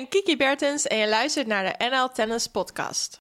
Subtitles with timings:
[0.00, 3.16] ben Kiki Bertens en je luistert naar de NL Tennis Podcast.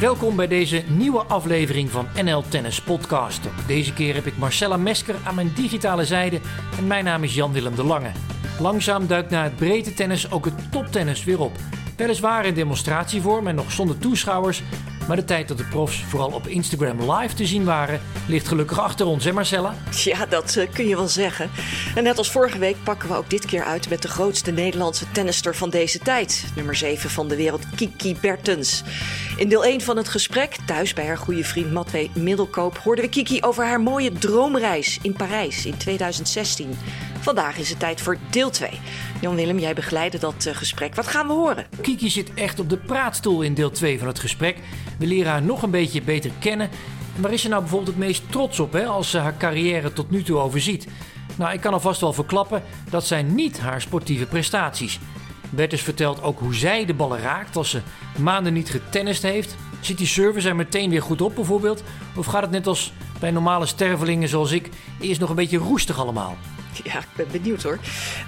[0.00, 3.40] Welkom bij deze nieuwe aflevering van NL Tennis Podcast.
[3.66, 6.40] Deze keer heb ik Marcella Mesker aan mijn digitale zijde
[6.78, 8.12] en mijn naam is Jan-Willem de Lange.
[8.60, 11.52] Langzaam duikt na het breedte tennis ook het toptennis weer op.
[11.96, 14.62] Weliswaar in demonstratievorm en nog zonder toeschouwers,
[15.06, 18.80] maar de tijd dat de profs vooral op Instagram live te zien waren, ligt gelukkig
[18.80, 19.74] achter ons, hè Marcella?
[19.90, 21.50] Ja, dat uh, kun je wel zeggen.
[21.94, 25.04] En net als vorige week pakken we ook dit keer uit met de grootste Nederlandse
[25.12, 26.44] tennister van deze tijd.
[26.56, 28.82] Nummer 7 van de wereld, Kiki Bertens.
[29.36, 33.10] In deel 1 van het gesprek, thuis bij haar goede vriend Matwee Middelkoop, hoorden we
[33.10, 36.78] Kiki over haar mooie droomreis in Parijs in 2016.
[37.22, 38.70] Vandaag is het tijd voor deel 2.
[39.20, 40.94] Jan-Willem, jij begeleidde dat uh, gesprek.
[40.94, 41.66] Wat gaan we horen?
[41.80, 44.58] Kiki zit echt op de praatstoel in deel 2 van het gesprek.
[44.98, 46.70] We leren haar nog een beetje beter kennen.
[47.16, 49.92] En waar is ze nou bijvoorbeeld het meest trots op hè, als ze haar carrière
[49.92, 50.86] tot nu toe overziet?
[51.36, 54.98] Nou, ik kan alvast wel verklappen, dat zijn niet haar sportieve prestaties.
[55.50, 57.80] Bertus vertelt ook hoe zij de ballen raakt als ze
[58.18, 59.56] maanden niet getennist heeft.
[59.80, 61.82] Zit die service er meteen weer goed op bijvoorbeeld?
[62.16, 64.68] Of gaat het net als bij normale stervelingen zoals ik
[65.00, 66.36] eerst nog een beetje roestig allemaal?
[66.84, 67.78] Ja, ik ben benieuwd hoor.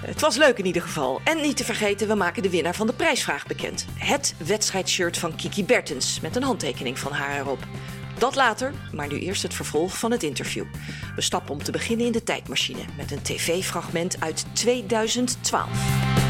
[0.01, 1.21] Het was leuk in ieder geval.
[1.23, 3.85] En niet te vergeten, we maken de winnaar van de prijsvraag bekend.
[3.97, 7.59] Het wedstrijdshirt van Kiki Bertens met een handtekening van haar erop.
[8.17, 10.65] Dat later, maar nu eerst het vervolg van het interview.
[11.15, 16.24] We stappen om te beginnen in de tijdmachine met een tv-fragment uit 2012.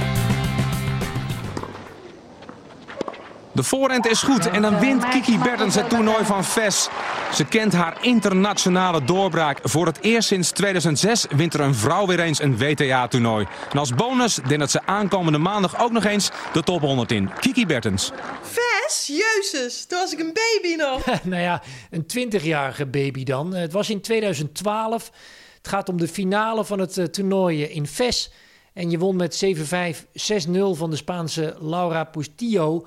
[3.55, 6.89] De voorhand is goed en dan wint Kiki Bertens het toernooi van VES.
[7.33, 9.59] Ze kent haar internationale doorbraak.
[9.63, 13.47] Voor het eerst sinds 2006 wint er een vrouw weer eens een WTA-toernooi.
[13.71, 17.29] En als bonus dendert ze aankomende maandag ook nog eens de top 100 in.
[17.39, 18.11] Kiki Bertens.
[18.41, 19.07] VES?
[19.07, 21.05] Jezus, toen was ik een baby nog.
[21.23, 23.53] nou ja, een 20-jarige baby dan.
[23.53, 25.11] Het was in 2012.
[25.57, 28.31] Het gaat om de finale van het uh, toernooi in VES.
[28.73, 29.57] En je won met 7-5, 6-0
[30.71, 32.85] van de Spaanse Laura Pustillo.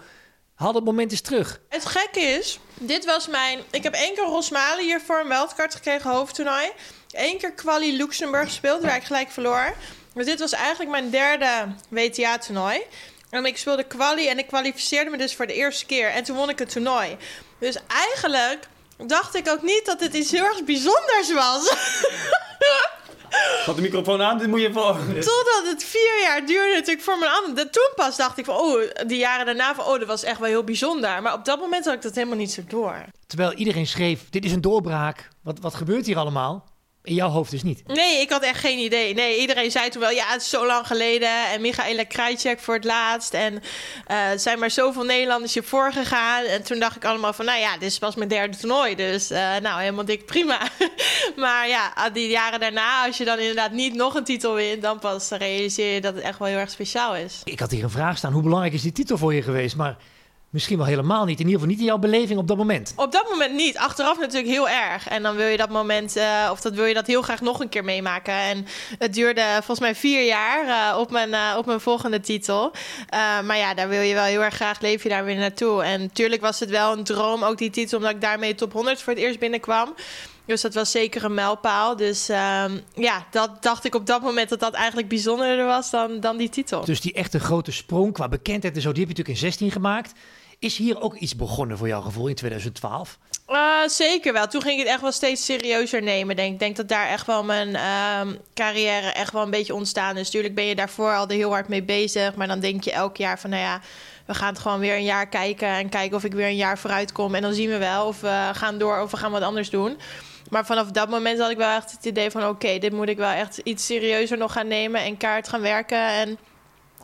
[0.59, 1.61] Haal het moment eens terug.
[1.69, 3.61] Het gekke is, dit was mijn...
[3.71, 6.71] Ik heb één keer Rosmalen hiervoor een wildcard gekregen, hoofdtoernooi.
[7.11, 9.75] Eén keer Quali Luxemburg gespeeld, waar ik gelijk verloor.
[10.15, 12.83] Dus dit was eigenlijk mijn derde WTA-toernooi.
[13.31, 16.09] En ik speelde quali en ik kwalificeerde me dus voor de eerste keer.
[16.09, 17.17] En toen won ik het toernooi.
[17.59, 18.69] Dus eigenlijk
[19.07, 21.69] dacht ik ook niet dat het iets heel erg bijzonders was.
[23.65, 24.39] Zat de microfoon aan?
[24.39, 24.97] Dit moet je voor.
[25.15, 27.71] Totdat het vier jaar duurde natuurlijk voor mijn andere.
[27.71, 30.49] Toen pas dacht ik van, oh, die jaren daarna van, oh, dat was echt wel
[30.49, 31.23] heel bijzonder.
[31.23, 33.05] Maar op dat moment had ik dat helemaal niet zo door.
[33.27, 35.29] Terwijl iedereen schreef, dit is een doorbraak.
[35.43, 36.68] Wat, wat gebeurt hier allemaal?
[37.09, 37.83] In jouw hoofd dus niet?
[37.87, 39.15] Nee, ik had echt geen idee.
[39.15, 41.51] Nee, iedereen zei toen wel, ja, het is zo lang geleden.
[41.53, 43.35] En Michaela Krajcek voor het laatst.
[43.35, 46.45] En uh, er zijn maar zoveel Nederlanders je voorgegaan.
[46.45, 48.95] En toen dacht ik allemaal van, nou ja, dit is pas mijn derde toernooi.
[48.95, 50.61] Dus uh, nou, helemaal dik prima.
[51.37, 54.83] maar ja, die jaren daarna, als je dan inderdaad niet nog een titel wint...
[54.83, 57.41] dan pas realiseer je dat het echt wel heel erg speciaal is.
[57.45, 58.33] Ik had hier een vraag staan.
[58.33, 59.77] Hoe belangrijk is die titel voor je geweest?
[59.77, 59.97] Maar...
[60.51, 61.41] Misschien wel helemaal niet.
[61.41, 62.93] In ieder geval niet in jouw beleving op dat moment.
[62.97, 63.79] Op dat moment niet.
[63.79, 65.09] Achteraf natuurlijk heel erg.
[65.09, 67.61] En dan wil je dat moment, uh, of dat wil je dat heel graag nog
[67.61, 68.35] een keer meemaken.
[68.35, 68.67] En
[68.99, 72.73] het duurde volgens mij vier jaar uh, op, mijn, uh, op mijn volgende titel.
[73.45, 75.83] maar ja, daar wil je wel heel erg graag, leef je daar weer naartoe.
[75.83, 79.03] En natuurlijk was het wel een droom, ook die titel, omdat ik daarmee top 100
[79.03, 79.95] voor het eerst binnenkwam.
[80.49, 81.97] Dus dat was zeker een mijlpaal.
[81.97, 86.21] Dus um, ja, dat dacht ik op dat moment dat dat eigenlijk bijzonderder was dan,
[86.21, 86.85] dan die titel.
[86.85, 89.71] Dus die echte grote sprong qua bekendheid en zo, die heb je natuurlijk in 16
[89.71, 90.13] gemaakt.
[90.61, 93.19] Is hier ook iets begonnen voor jouw gevoel in 2012?
[93.49, 94.47] Uh, zeker wel.
[94.47, 96.37] Toen ging ik het echt wel steeds serieuzer nemen.
[96.37, 96.53] Denk.
[96.53, 100.31] Ik denk dat daar echt wel mijn uh, carrière echt wel een beetje ontstaan is.
[100.31, 102.35] Tuurlijk ben je daarvoor al heel hard mee bezig.
[102.35, 103.81] Maar dan denk je elk jaar van, nou ja,
[104.27, 105.69] we gaan het gewoon weer een jaar kijken.
[105.69, 107.35] En kijken of ik weer een jaar vooruit kom.
[107.35, 109.99] En dan zien we wel of we gaan door of we gaan wat anders doen.
[110.51, 112.49] Maar vanaf dat moment had ik wel echt het idee van...
[112.49, 115.01] oké, dit moet ik wel echt iets serieuzer nog gaan nemen...
[115.01, 116.09] en kaart gaan werken.
[116.09, 116.39] En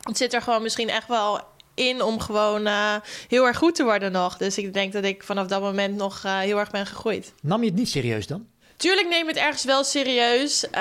[0.01, 2.95] het zit er gewoon misschien echt wel in om gewoon uh,
[3.27, 4.37] heel erg goed te worden nog.
[4.37, 7.33] Dus ik denk dat ik vanaf dat moment nog uh, heel erg ben gegroeid.
[7.41, 8.47] Nam je het niet serieus dan?
[8.77, 10.63] Tuurlijk neem ik het ergens wel serieus.
[10.63, 10.71] Uh,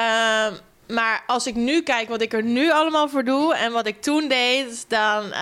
[0.88, 4.02] maar als ik nu kijk wat ik er nu allemaal voor doe en wat ik
[4.02, 5.32] toen deed, dan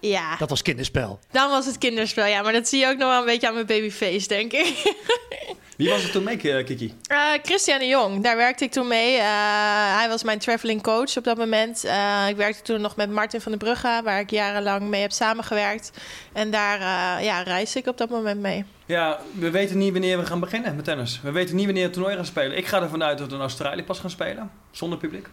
[0.00, 0.36] ja.
[0.36, 1.18] Dat was kinderspel.
[1.30, 2.42] Dan was het kinderspel, ja.
[2.42, 4.74] Maar dat zie je ook nog wel een beetje aan mijn babyface, denk ik.
[5.80, 6.94] Wie was er toen mee, Kiki?
[7.12, 9.16] Uh, Christian de Jong, daar werkte ik toen mee.
[9.16, 9.22] Uh,
[9.98, 11.84] hij was mijn traveling coach op dat moment.
[11.84, 15.12] Uh, ik werkte toen nog met Martin van der Brugge, waar ik jarenlang mee heb
[15.12, 15.92] samengewerkt.
[16.32, 16.78] En daar
[17.22, 18.64] ja, reisde ik op dat moment mee.
[18.86, 21.20] Ja, we weten niet wanneer we gaan beginnen met tennis.
[21.22, 22.56] We weten niet wanneer het toernooi gaan spelen.
[22.56, 25.28] Ik ga ervan uit dat we in Australië pas gaan spelen, zonder publiek.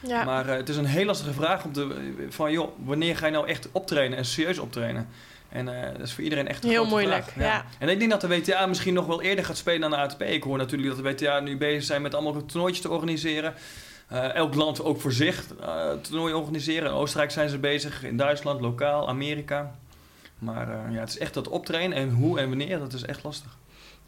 [0.00, 0.24] Ja.
[0.24, 1.88] Maar uh, het is een heel lastige vraag om te,
[2.28, 5.08] van joh, wanneer ga je nou echt optrainen en serieus optrainen?
[5.52, 7.44] En uh, dat is voor iedereen echt een Heel moeilijk, vraag.
[7.44, 7.64] Ja.
[7.78, 10.22] En ik denk dat de WTA misschien nog wel eerder gaat spelen dan de ATP.
[10.22, 13.54] Ik hoor natuurlijk dat de WTA nu bezig zijn met allemaal toernooitjes te organiseren.
[14.08, 16.88] elk land ook voor zich uh, toernooi organiseren.
[16.88, 19.74] In Oostenrijk zijn ze bezig, in Duitsland, lokaal, Amerika.
[20.38, 23.56] Maar ja, het is echt dat optrainen en hoe en wanneer, dat is echt lastig.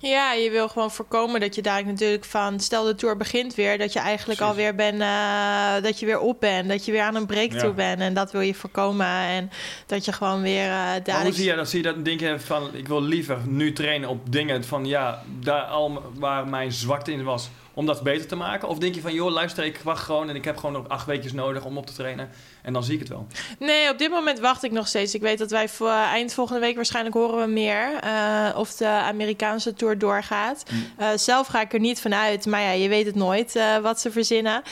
[0.09, 2.61] Ja, je wil gewoon voorkomen dat je daar natuurlijk van...
[2.61, 5.01] stel de tour begint weer, dat je eigenlijk alweer bent...
[5.01, 8.01] Uh, dat je weer op bent, dat je weer aan een break toe bent.
[8.01, 9.51] En dat wil je voorkomen en
[9.87, 11.23] dat je gewoon weer uh, dadelijk...
[11.23, 11.69] Hoe zie je dat?
[11.69, 12.71] Zie je dat denk je van...
[12.73, 14.87] ik wil liever nu trainen op dingen van...
[14.87, 18.69] ja, daar al waar mijn zwakte in was om dat beter te maken?
[18.69, 21.07] Of denk je van, joh, luister, ik wacht gewoon en ik heb gewoon nog acht
[21.07, 22.31] weekjes nodig om op te trainen
[22.63, 23.27] en dan zie ik het wel?
[23.59, 25.15] Nee, op dit moment wacht ik nog steeds.
[25.15, 28.87] Ik weet dat wij voor eind volgende week waarschijnlijk horen we meer uh, of de
[28.87, 30.63] Amerikaanse tour doorgaat.
[31.01, 34.01] Uh, zelf ga ik er niet vanuit, maar ja, je weet het nooit uh, wat
[34.01, 34.63] ze verzinnen.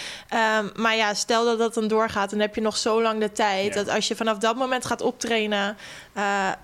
[0.61, 3.33] Um, maar ja, stel dat dat dan doorgaat, dan heb je nog zo lang de
[3.33, 5.77] tijd dat als je vanaf dat moment gaat optrainen,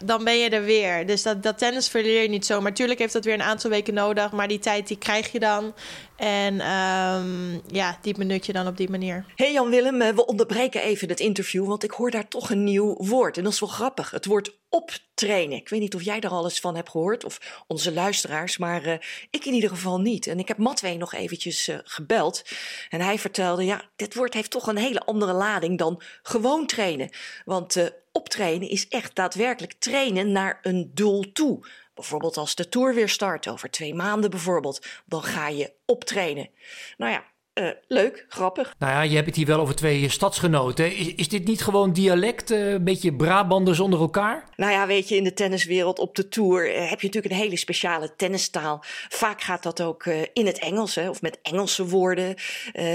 [0.05, 1.07] dan ben je er weer.
[1.07, 2.61] Dus dat, dat tennis verleer je niet zo.
[2.61, 5.39] Maar natuurlijk heeft dat weer een aantal weken nodig, maar die tijd die krijg je
[5.39, 5.75] dan.
[6.19, 9.25] En um, ja, die benut je dan op die manier.
[9.35, 13.37] Hey Jan-Willem, we onderbreken even het interview, want ik hoor daar toch een nieuw woord.
[13.37, 14.11] En dat is wel grappig.
[14.11, 15.57] Het woord optrainen.
[15.57, 18.87] Ik weet niet of jij er al eens van hebt gehoord, of onze luisteraars, maar
[18.87, 18.93] uh,
[19.31, 20.27] ik in ieder geval niet.
[20.27, 22.43] En ik heb Matwee nog eventjes uh, gebeld.
[22.89, 27.11] En hij vertelde, ja, dit woord heeft toch een hele andere lading dan gewoon trainen.
[27.45, 31.67] Want optrainen is echt daadwerkelijk trainen naar een doel toe.
[31.99, 36.51] Bijvoorbeeld als de tour weer start, over twee maanden bijvoorbeeld, dan ga je optrainen.
[36.97, 37.25] Nou ja,
[37.55, 38.75] uh, leuk, grappig.
[38.79, 40.97] Nou ja, je hebt het hier wel over twee stadsgenoten.
[40.97, 44.45] Is, is dit niet gewoon dialect, uh, een beetje Brabanders onder elkaar?
[44.57, 47.41] Nou ja, weet je, in de tenniswereld op de tour uh, heb je natuurlijk een
[47.41, 48.85] hele speciale tennistaal.
[49.09, 52.35] Vaak gaat dat ook in het Engels, hè, of met Engelse woorden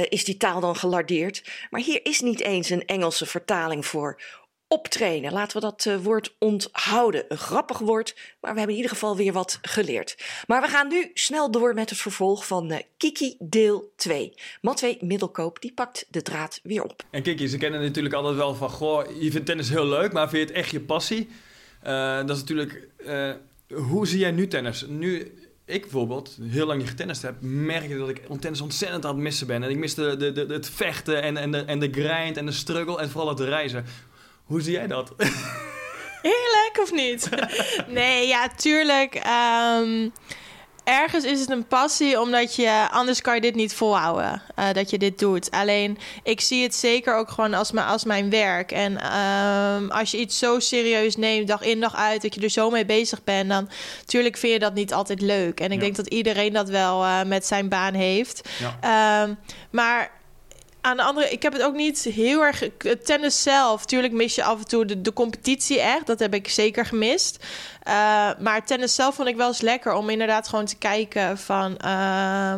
[0.10, 1.44] is die taal dan gelardeerd.
[1.70, 4.22] Maar hier is niet eens een Engelse vertaling voor
[4.74, 5.34] optrainen.
[5.34, 7.26] Laten we dat uh, woord onthouden.
[7.28, 10.18] Een grappig woord, maar we hebben in ieder geval weer wat geleerd.
[10.48, 14.34] Maar we gaan nu snel door met het vervolg van uh, Kiki deel 2.
[14.62, 17.04] Matwee Middelkoop die pakt de draad weer op.
[17.10, 18.70] En Kiki, ze kennen natuurlijk altijd wel van...
[18.70, 21.30] Goh, je vindt tennis heel leuk, maar vind je het echt je passie?
[21.86, 22.88] Uh, dat is natuurlijk...
[23.74, 24.86] hoe zie jij nu tennis?
[24.88, 25.32] Nu
[25.66, 29.24] ik bijvoorbeeld heel lang niet getennist heb, merk ik dat ik tennis ontzettend aan het
[29.24, 29.64] missen ben.
[29.64, 32.46] En ik mis de, de, de, het vechten en, en, de, en de grind en
[32.46, 33.86] de struggle en vooral het reizen.
[34.54, 35.12] Hoe zie jij dat?
[36.22, 37.30] Heerlijk of niet?
[37.88, 39.16] nee, ja, tuurlijk.
[39.16, 40.14] Um,
[40.84, 44.42] ergens is het een passie, omdat je anders kan je dit niet volhouden.
[44.60, 45.52] Uh, dat je dit doet.
[45.52, 48.72] Alleen ik zie het zeker ook gewoon als, mijn, als mijn werk.
[48.72, 52.50] En um, als je iets zo serieus neemt, dag in dag uit, dat je er
[52.50, 53.70] zo mee bezig bent, dan
[54.00, 55.60] natuurlijk vind je dat niet altijd leuk.
[55.60, 58.50] En ik denk dat iedereen dat wel uh, met zijn baan heeft.
[58.60, 59.24] Ja.
[59.24, 59.38] Um,
[59.72, 60.12] maar
[60.86, 62.64] aan de andere, ik heb het ook niet heel erg.
[63.04, 66.06] Tennis zelf, tuurlijk mis je af en toe de, de competitie echt.
[66.06, 67.46] Dat heb ik zeker gemist.
[67.88, 71.78] Uh, maar tennis zelf vond ik wel eens lekker om inderdaad gewoon te kijken van.
[71.86, 72.54] Uh,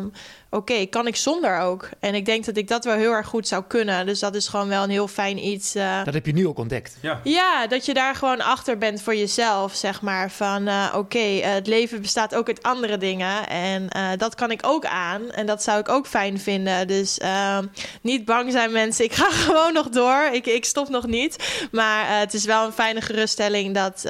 [0.50, 1.88] oké, kan ik zonder ook?
[2.00, 4.06] En ik denk dat ik dat wel heel erg goed zou kunnen.
[4.06, 5.76] Dus dat is gewoon wel een heel fijn iets.
[5.76, 6.04] Uh...
[6.04, 6.96] Dat heb je nu ook ontdekt.
[7.00, 7.20] Ja.
[7.24, 10.30] ja, dat je daar gewoon achter bent voor jezelf, zeg maar.
[10.30, 13.48] Van uh, oké, uh, het leven bestaat ook uit andere dingen.
[13.48, 13.88] En
[14.18, 15.30] dat kan ik ook aan.
[15.30, 16.86] En dat zou ik ook fijn vinden.
[16.86, 17.66] Dus ehm,
[18.00, 19.04] niet bang zijn mensen.
[19.04, 20.28] Ik ga gewoon nog door.
[20.32, 21.66] Ik, ik stop nog niet.
[21.70, 24.04] Maar het is wel een fijne geruststelling dat,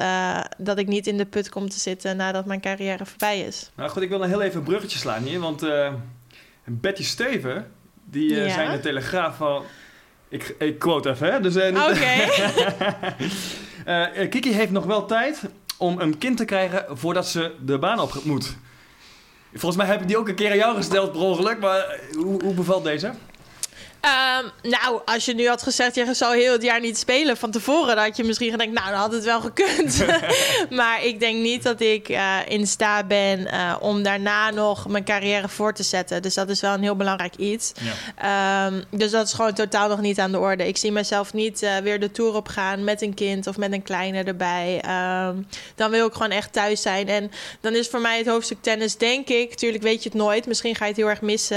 [0.59, 3.71] dat ik niet in de put kom te zitten nadat mijn carrière voorbij is.
[3.75, 5.41] Nou goed, ik wil nog heel even een bruggetje slaan hier.
[5.41, 5.63] Want
[6.67, 7.73] en Betty Steven,
[8.05, 9.63] die uh, zei in de Telegraaf van...
[10.29, 11.41] Ik, ik quote even, hè.
[11.41, 12.07] Dus, uh, Oké.
[13.87, 15.43] uh, Kiki heeft nog wel tijd
[15.77, 18.57] om een kind te krijgen voordat ze de baan op moet.
[19.51, 22.43] Volgens mij heb ik die ook een keer aan jou gesteld per ongeluk, maar hoe,
[22.43, 23.13] hoe bevalt deze?
[24.07, 27.51] Um, nou, als je nu had gezegd, je zou heel het jaar niet spelen van
[27.51, 30.05] tevoren, dan had je misschien gedacht, nou, dan had het wel gekund.
[30.79, 35.05] maar ik denk niet dat ik uh, in staat ben uh, om daarna nog mijn
[35.05, 36.23] carrière voor te zetten.
[36.23, 37.73] Dus dat is wel een heel belangrijk iets.
[38.21, 38.67] Ja.
[38.67, 40.69] Um, dus dat is gewoon totaal nog niet aan de orde.
[40.69, 43.73] Ik zie mezelf niet uh, weer de tour op gaan met een kind of met
[43.73, 44.83] een kleine erbij.
[45.29, 47.09] Um, dan wil ik gewoon echt thuis zijn.
[47.09, 50.47] En dan is voor mij het hoofdstuk tennis, denk ik, natuurlijk weet je het nooit.
[50.47, 51.57] Misschien ga je het heel erg missen.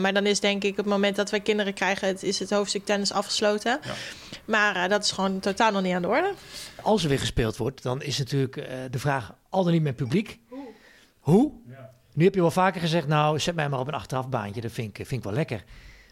[0.00, 2.84] maar dan is denk ik het moment dat wij kinderen krijgen, het, is het hoofdstuk
[2.84, 3.80] tennis afgesloten.
[3.82, 3.92] Ja.
[4.44, 6.32] Maar uh, dat is gewoon totaal nog niet aan de orde.
[6.82, 9.96] Als er weer gespeeld wordt, dan is natuurlijk uh, de vraag al dan niet met
[9.96, 10.38] publiek.
[10.48, 10.66] Hoe?
[11.20, 11.52] Hoe?
[11.68, 11.90] Ja.
[12.14, 14.88] Nu heb je wel vaker gezegd, nou zet mij maar op een achterafbaantje, dat vind
[14.88, 15.64] ik, vind ik wel lekker.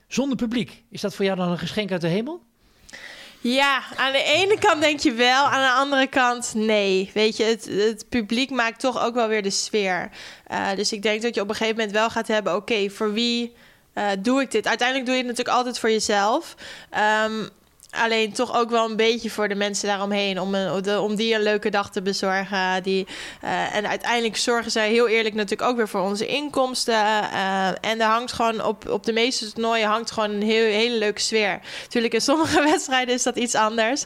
[0.08, 2.42] Zonder publiek, is dat voor jou dan een geschenk uit de hemel?
[3.40, 7.10] Ja, aan de ene kant denk je wel, aan de andere kant nee.
[7.14, 10.10] Weet je, het, het publiek maakt toch ook wel weer de sfeer.
[10.50, 12.90] Uh, dus ik denk dat je op een gegeven moment wel gaat hebben, oké, okay,
[12.90, 13.54] voor wie
[13.98, 14.66] uh, doe ik dit?
[14.66, 16.54] Uiteindelijk doe je het natuurlijk altijd voor jezelf.
[17.24, 17.48] Um,
[17.90, 20.40] Alleen toch ook wel een beetje voor de mensen daaromheen.
[20.40, 20.54] Om,
[20.98, 22.82] om die een leuke dag te bezorgen.
[22.82, 23.06] Die,
[23.44, 26.94] uh, en uiteindelijk zorgen zij heel eerlijk natuurlijk ook weer voor onze inkomsten.
[26.94, 30.98] Uh, en er hangt gewoon op, op de meeste toernooien hangt gewoon een heel, hele
[30.98, 31.60] leuke sfeer.
[31.82, 34.04] Natuurlijk in sommige wedstrijden is dat iets anders.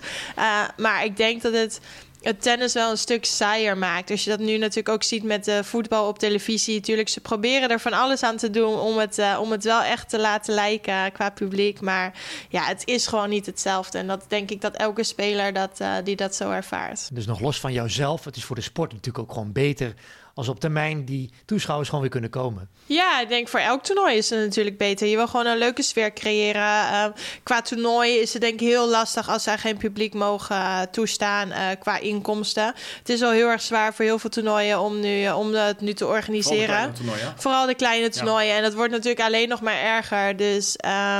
[0.77, 1.81] Maar ik denk dat het
[2.23, 4.11] het tennis wel een stuk saaier maakt.
[4.11, 6.75] Als je dat nu natuurlijk ook ziet met de voetbal op televisie.
[6.75, 9.83] Natuurlijk, ze proberen er van alles aan te doen om het, uh, om het wel
[9.83, 11.81] echt te laten lijken qua publiek.
[11.81, 12.13] Maar
[12.49, 13.99] ja, het is gewoon niet hetzelfde.
[13.99, 17.09] En dat denk ik dat elke speler dat, uh, die dat zo ervaart.
[17.13, 19.95] Dus nog los van jouzelf, het is voor de sport natuurlijk ook gewoon beter
[20.35, 22.69] als op termijn die toeschouwers gewoon weer kunnen komen.
[22.87, 25.07] Ja, ik denk voor elk toernooi is het natuurlijk beter.
[25.07, 26.63] Je wil gewoon een leuke sfeer creëren.
[26.63, 27.05] Uh,
[27.43, 31.49] qua toernooi is het denk ik heel lastig als zij geen publiek mogen uh, toestaan
[31.49, 32.75] uh, qua inkomsten.
[32.99, 35.93] Het is al heel erg zwaar voor heel veel toernooien om, nu, om het nu
[35.93, 36.67] te organiseren.
[36.67, 37.35] Vooral de kleine toernooien.
[37.37, 38.49] Vooral de kleine toernooien.
[38.49, 38.57] Ja.
[38.57, 40.37] En dat wordt natuurlijk alleen nog maar erger.
[40.37, 40.77] Dus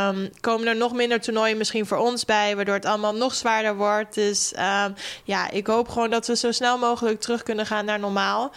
[0.09, 3.77] um, komen er nog minder toernooien misschien voor ons bij, waardoor het allemaal nog zwaarder
[3.77, 4.15] wordt.
[4.15, 4.53] Dus
[4.85, 8.53] um, ja, ik hoop gewoon dat we zo snel mogelijk terug kunnen gaan naar normaal.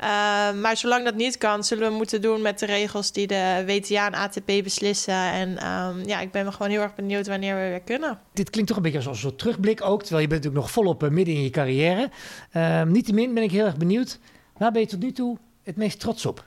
[0.00, 0.06] Uh,
[0.52, 4.06] maar zolang dat niet kan, zullen we moeten doen met de regels die de WTA
[4.06, 5.14] en ATP beslissen.
[5.14, 8.18] En um, ja, ik ben gewoon heel erg benieuwd wanneer we weer kunnen.
[8.32, 10.70] Dit klinkt toch een beetje als een soort terugblik ook, terwijl je bent natuurlijk nog
[10.70, 12.10] volop uh, midden in je carrière.
[12.52, 14.18] Uh, Niettemin ben ik heel erg benieuwd,
[14.56, 16.44] waar ben je tot nu toe het meest trots op?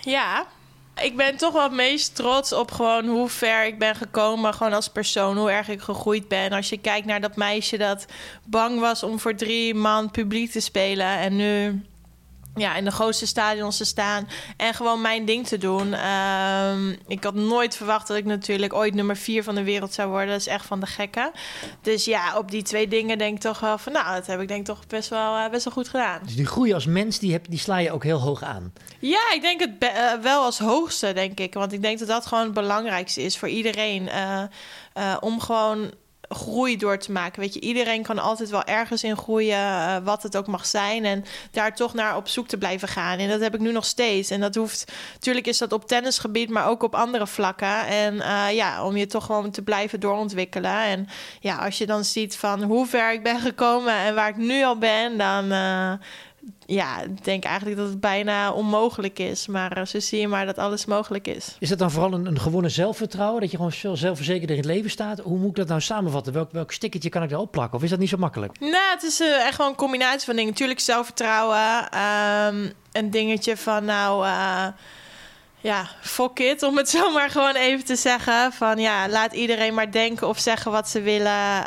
[0.00, 0.46] Ja,
[1.02, 4.54] ik ben toch wel het meest trots op gewoon hoe ver ik ben gekomen.
[4.54, 6.52] Gewoon als persoon, hoe erg ik gegroeid ben.
[6.52, 8.06] Als je kijkt naar dat meisje dat
[8.44, 11.18] bang was om voor drie man publiek te spelen.
[11.18, 11.82] En nu
[12.54, 15.94] ja, in de grootste stadions te staan en gewoon mijn ding te doen.
[16.08, 20.08] Um, ik had nooit verwacht dat ik natuurlijk ooit nummer vier van de wereld zou
[20.08, 20.28] worden.
[20.28, 21.30] Dat is echt van de gekken.
[21.82, 23.92] Dus ja, op die twee dingen denk ik toch wel van...
[23.92, 26.20] nou, dat heb ik denk ik toch best wel, uh, best wel goed gedaan.
[26.24, 28.72] Dus die groei als mens, die, heb, die sla je ook heel hoog aan?
[28.98, 31.54] Ja, ik denk het uh, wel als hoogste, denk ik.
[31.54, 34.08] Want ik denk dat dat gewoon het belangrijkste is voor iedereen.
[34.94, 35.90] Uh, om gewoon
[36.34, 37.40] groei door te maken.
[37.40, 41.04] Weet je, iedereen kan altijd wel ergens in groeien, uh, wat het ook mag zijn.
[41.04, 43.18] En daar toch naar op zoek te blijven gaan.
[43.18, 44.30] En dat heb ik nu nog steeds.
[44.30, 47.86] En dat hoeft, natuurlijk is dat op tennisgebied, maar ook op andere vlakken.
[47.86, 50.84] En uh, ja, om je toch gewoon te blijven doorontwikkelen.
[50.84, 51.08] En
[51.40, 54.64] ja, als je dan ziet van hoe ver ik ben gekomen en waar ik nu
[54.64, 55.52] al ben, dan.
[55.52, 55.92] Uh,
[56.70, 59.46] ja, ik denk eigenlijk dat het bijna onmogelijk is.
[59.46, 61.56] Maar zo zie je maar dat alles mogelijk is.
[61.58, 63.40] Is dat dan vooral een, een gewone zelfvertrouwen?
[63.40, 65.18] Dat je gewoon zelfverzekerd in het leven staat?
[65.18, 66.32] Hoe moet ik dat nou samenvatten?
[66.32, 67.76] Welk, welk stickertje kan ik erop plakken?
[67.78, 68.60] Of is dat niet zo makkelijk?
[68.60, 70.50] Nou, het is uh, echt wel een combinatie van dingen.
[70.50, 71.98] Natuurlijk zelfvertrouwen.
[72.54, 74.26] Um, een dingetje van nou...
[74.26, 74.66] Uh,
[75.62, 78.52] ja, fuck it, om het zo maar gewoon even te zeggen.
[78.52, 81.60] Van ja, laat iedereen maar denken of zeggen wat ze willen.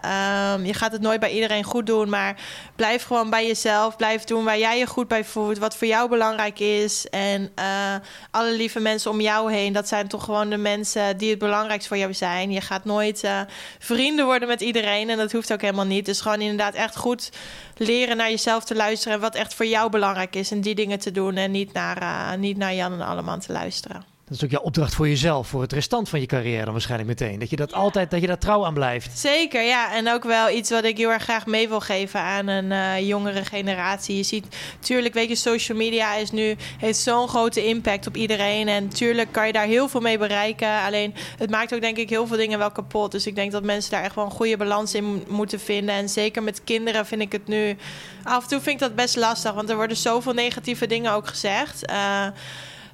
[0.54, 2.36] Um, je gaat het nooit bij iedereen goed doen, maar
[2.76, 3.96] blijf gewoon bij jezelf.
[3.96, 7.10] Blijf doen waar jij je goed bij voelt, wat voor jou belangrijk is.
[7.10, 7.96] En uh,
[8.32, 11.88] alle lieve mensen om jou heen, dat zijn toch gewoon de mensen die het belangrijkst
[11.88, 12.52] voor jou zijn.
[12.52, 13.40] Je gaat nooit uh,
[13.80, 16.06] vrienden worden met iedereen en dat hoeft ook helemaal niet.
[16.06, 17.32] Dus gewoon inderdaad echt goed
[17.78, 20.52] leren naar jezelf te luisteren en wat echt voor jou belangrijk is.
[20.52, 23.52] En die dingen te doen en niet naar, uh, niet naar Jan en Alleman te
[23.52, 24.13] luisteren.
[24.28, 27.10] Dat is ook jouw opdracht voor jezelf, voor het restant van je carrière dan waarschijnlijk
[27.10, 27.40] meteen.
[27.40, 27.76] Dat je dat ja.
[27.76, 29.20] altijd, dat je daar trouw aan blijft.
[29.20, 29.94] Zeker, ja.
[29.96, 33.08] En ook wel iets wat ik heel erg graag mee wil geven aan een uh,
[33.08, 34.18] jongere generatie.
[34.18, 34.46] Je ziet,
[34.80, 38.68] tuurlijk, weet je, social media is nu, heeft zo'n grote impact op iedereen.
[38.68, 40.82] En tuurlijk kan je daar heel veel mee bereiken.
[40.82, 43.12] Alleen, het maakt ook denk ik heel veel dingen wel kapot.
[43.12, 45.96] Dus ik denk dat mensen daar echt wel een goede balans in moeten vinden.
[45.96, 47.78] En zeker met kinderen vind ik het nu...
[48.24, 51.28] Af en toe vind ik dat best lastig, want er worden zoveel negatieve dingen ook
[51.28, 51.90] gezegd.
[51.90, 52.28] Uh,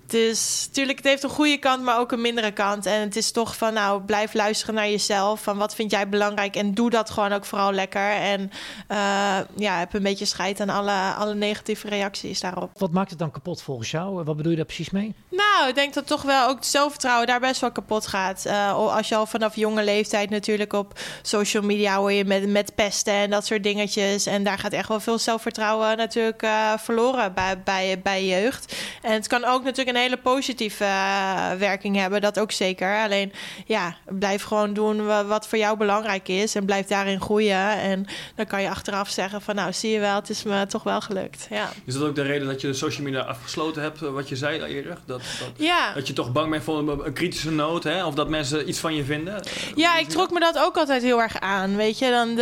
[0.09, 2.85] dus natuurlijk, het heeft een goede kant, maar ook een mindere kant.
[2.85, 5.43] En het is toch van, nou, blijf luisteren naar jezelf.
[5.43, 6.55] Van wat vind jij belangrijk?
[6.55, 8.11] En doe dat gewoon ook vooral lekker.
[8.11, 8.51] En
[8.91, 12.71] uh, ja, heb een beetje scheid aan alle, alle negatieve reacties daarop.
[12.77, 14.23] Wat maakt het dan kapot volgens jou?
[14.23, 15.15] Wat bedoel je daar precies mee?
[15.29, 18.43] Nou, ik denk dat toch wel ook het zelfvertrouwen daar best wel kapot gaat.
[18.47, 22.75] Uh, als je al vanaf jonge leeftijd natuurlijk op social media hoor je met, met
[22.75, 24.25] pesten en dat soort dingetjes.
[24.25, 28.75] En daar gaat echt wel veel zelfvertrouwen natuurlijk uh, verloren bij, bij, bij jeugd.
[29.01, 33.03] En het kan ook natuurlijk een hele positieve uh, werking hebben, dat ook zeker.
[33.03, 33.31] Alleen
[33.65, 37.79] ja, blijf gewoon doen wat voor jou belangrijk is en blijf daarin groeien.
[37.79, 40.83] En dan kan je achteraf zeggen van nou, zie je wel, het is me toch
[40.83, 41.47] wel gelukt.
[41.49, 41.69] Ja.
[41.85, 44.63] Is dat ook de reden dat je de social media afgesloten hebt, wat je zei
[44.63, 44.97] eerder?
[45.05, 45.93] Dat, dat, ja.
[45.93, 48.05] dat je toch bang bent voor een, kritische noot, hè?
[48.05, 49.43] of dat mensen iets van je vinden?
[49.75, 51.75] Ja, ik trok me dat ook altijd heel erg aan.
[51.75, 52.41] Weet je, dan de,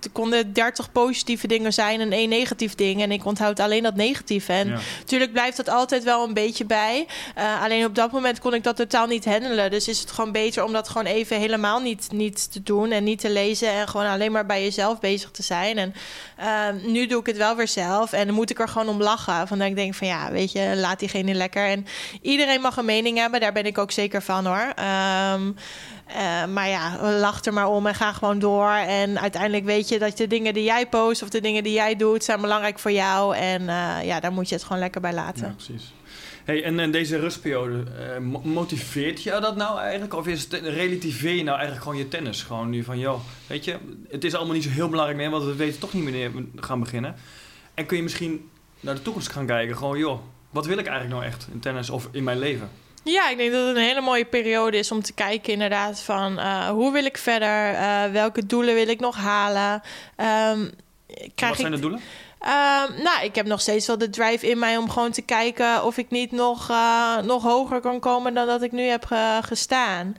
[0.00, 3.02] er konden 30 positieve dingen zijn en één negatief ding.
[3.02, 4.52] En ik onthoud alleen dat negatieve.
[4.52, 4.78] En ja.
[4.98, 7.06] natuurlijk blijft dat altijd wel een beetje bij.
[7.38, 9.70] Uh, alleen op dat moment kon ik dat totaal niet handelen.
[9.70, 13.04] Dus is het gewoon beter om dat gewoon even helemaal niet, niet te doen en
[13.04, 13.70] niet te lezen.
[13.70, 15.78] En gewoon alleen maar bij jezelf bezig te zijn.
[15.78, 15.94] En
[16.40, 18.12] uh, nu doe ik het wel weer zelf.
[18.12, 19.48] En dan moet ik er gewoon om lachen.
[19.48, 21.66] Van dat ik denk van ja, weet je, laat diegene lekker.
[21.66, 21.86] En
[22.22, 23.40] iedereen mag een mening hebben.
[23.40, 24.74] Daar ben ik ook zeker van hoor.
[25.34, 25.56] Um,
[26.52, 28.70] maar ja, lach er maar om en ga gewoon door.
[28.70, 31.96] En uiteindelijk weet je dat de dingen die jij post of de dingen die jij
[31.96, 33.36] doet, zijn belangrijk voor jou.
[33.36, 33.64] En
[34.04, 35.46] ja, daar moet je het gewoon lekker bij laten.
[35.46, 35.92] Ja, precies.
[36.46, 37.84] Hey, en, en deze rustperiode,
[38.20, 40.14] uh, motiveert je dat nou eigenlijk?
[40.14, 42.42] Of is het, relativeer je nou eigenlijk gewoon je tennis?
[42.42, 43.76] Gewoon nu van, joh, weet je,
[44.08, 46.46] het is allemaal niet zo heel belangrijk meer, want we weten toch niet wanneer we
[46.56, 47.14] gaan beginnen.
[47.74, 48.50] En kun je misschien
[48.80, 51.90] naar de toekomst gaan kijken, gewoon, joh, wat wil ik eigenlijk nou echt in tennis
[51.90, 52.70] of in mijn leven?
[53.02, 56.38] Ja, ik denk dat het een hele mooie periode is om te kijken inderdaad van
[56.38, 57.72] uh, hoe wil ik verder?
[57.72, 59.82] Uh, welke doelen wil ik nog halen?
[60.54, 60.70] Um,
[61.34, 62.00] wat zijn de doelen?
[62.38, 65.84] Ehm, nou, ik heb nog steeds wel de drive in mij om gewoon te kijken
[65.84, 69.36] of ik niet nog, uh, nog hoger kan komen dan dat ik nu heb uh,
[69.40, 70.16] gestaan.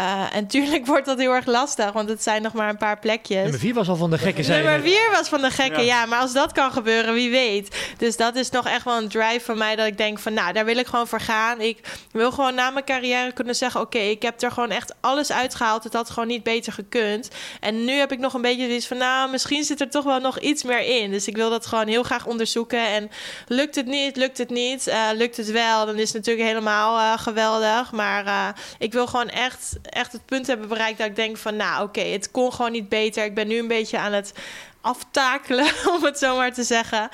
[0.00, 2.98] Uh, en tuurlijk wordt dat heel erg lastig, want het zijn nog maar een paar
[2.98, 3.42] plekjes.
[3.42, 4.64] Nummer 4 was al van de gekke zijn.
[4.64, 6.06] Nummer 4 was van de gekke, ja.
[6.06, 7.94] Maar als dat kan gebeuren, wie weet.
[7.98, 10.34] Dus dat is nog echt wel een drive van mij dat ik denk van...
[10.34, 11.60] nou, daar wil ik gewoon voor gaan.
[11.60, 11.78] Ik
[12.12, 13.80] wil gewoon na mijn carrière kunnen zeggen...
[13.80, 15.84] oké, ik heb er gewoon echt alles uitgehaald.
[15.84, 17.28] Het had gewoon niet beter gekund.
[17.60, 18.96] En nu heb ik nog een beetje zoiets van...
[18.96, 21.10] nou, misschien zit er toch wel nog iets meer in.
[21.10, 22.86] Dus ik wil dat gewoon heel graag onderzoeken.
[22.86, 23.10] En
[23.46, 24.86] lukt het niet, lukt het niet.
[24.86, 27.92] Uh, lukt het wel, dan is het natuurlijk helemaal uh, geweldig.
[27.92, 31.56] Maar uh, ik wil gewoon echt echt het punt hebben bereikt dat ik denk van,
[31.56, 33.24] nou oké, het kon gewoon niet beter.
[33.24, 34.32] Ik ben nu een beetje aan het
[34.80, 37.08] aftakelen, om het zo maar te zeggen.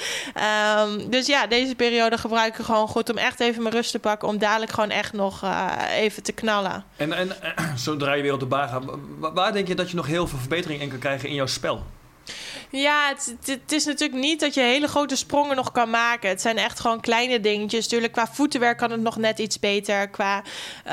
[0.78, 3.98] Um, dus ja, deze periode gebruik ik gewoon goed om echt even mijn rust te
[3.98, 4.28] pakken.
[4.28, 6.84] Om dadelijk gewoon echt nog uh, even te knallen.
[6.96, 7.36] En, en
[7.76, 8.84] zodra je weer op de baan gaat,
[9.18, 11.84] waar denk je dat je nog heel veel verbetering in kan krijgen in jouw spel?
[12.70, 16.28] Ja, het, het, is natuurlijk niet dat je hele grote sprongen nog kan maken.
[16.28, 17.88] Het zijn echt gewoon kleine dingetjes.
[17.88, 20.08] Tuurlijk, qua voetenwerk kan het nog net iets beter.
[20.08, 20.42] Qua
[20.86, 20.92] uh,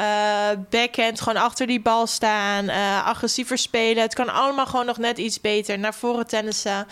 [0.69, 2.65] backhand, gewoon achter die bal staan.
[2.65, 4.03] Uh, agressiever spelen.
[4.03, 5.79] Het kan allemaal gewoon nog net iets beter.
[5.79, 6.87] Naar voren tennissen.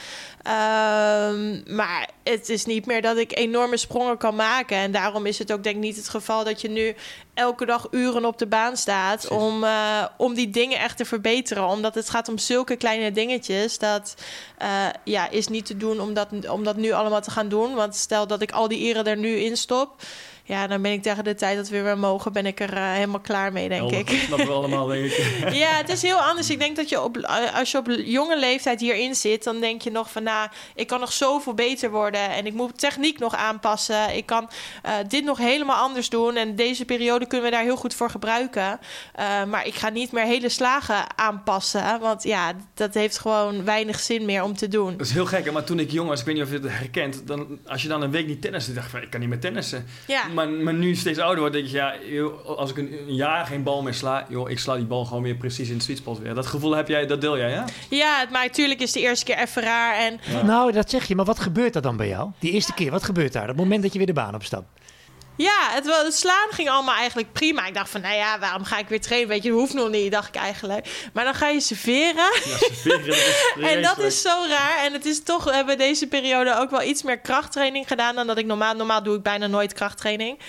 [0.47, 4.77] Um, maar het is niet meer dat ik enorme sprongen kan maken.
[4.77, 6.95] En daarom is het ook denk ik niet het geval dat je nu
[7.33, 11.67] elke dag uren op de baan staat om, uh, om die dingen echt te verbeteren.
[11.67, 13.77] Omdat het gaat om zulke kleine dingetjes.
[13.77, 14.15] Dat
[14.61, 17.73] uh, ja, is niet te doen om dat, om dat nu allemaal te gaan doen.
[17.73, 19.95] Want stel dat ik al die eren er nu in stop
[20.51, 22.91] ja, dan ben ik tegen de tijd dat we weer mogen, ben ik er uh,
[22.91, 24.07] helemaal klaar mee, denk ik.
[24.07, 25.53] Dat snappen we allemaal, denk ik.
[25.63, 26.49] ja, het is heel anders.
[26.49, 27.17] Ik denk dat je op,
[27.53, 30.99] als je op jonge leeftijd hierin zit, dan denk je nog van, nou, ik kan
[30.99, 34.15] nog zoveel beter worden en ik moet techniek nog aanpassen.
[34.15, 34.49] Ik kan
[34.85, 38.09] uh, dit nog helemaal anders doen en deze periode kunnen we daar heel goed voor
[38.09, 38.79] gebruiken.
[39.19, 43.99] Uh, maar ik ga niet meer hele slagen aanpassen, want ja, dat heeft gewoon weinig
[43.99, 44.97] zin meer om te doen.
[44.97, 46.69] Dat is heel gek, maar toen ik jong was, ik weet niet of je het
[46.69, 49.39] herkent, dan, als je dan een week niet tennissen, dacht ik, ik kan niet meer
[49.39, 49.85] tennissen.
[50.07, 51.95] Ja maar, maar nu steeds ouder wordt, denk ik, ja,
[52.45, 55.23] als ik een, een, jaar geen bal meer sla, joh, ik sla die bal gewoon
[55.23, 56.33] weer precies in het sweet spot weer.
[56.33, 57.65] Dat gevoel heb jij, dat deel jij, ja?
[57.89, 59.95] Ja, maar natuurlijk is de eerste keer even raar.
[59.95, 60.19] En...
[60.45, 62.29] Nou, dat zeg je, maar wat gebeurt er dan bij jou?
[62.39, 63.41] Die eerste keer, wat gebeurt daar?
[63.41, 64.65] Op het moment dat je weer de baan opstapt?
[65.41, 67.65] Ja, het, het, slaan ging allemaal eigenlijk prima.
[67.65, 69.29] Ik dacht van, nou ja, waarom ga ik weer trainen?
[69.29, 71.09] Weet je, dat hoeft nog niet, dacht ik eigenlijk.
[71.13, 72.31] Maar dan ga je serveren.
[72.45, 74.77] Ja, serveren en dat is zo raar.
[74.83, 78.27] En het is toch, we hebben deze periode ook wel iets meer krachttraining gedaan dan
[78.27, 78.69] dat ik normaal...
[78.75, 80.39] Normaal doe ik bijna nooit krachttraining.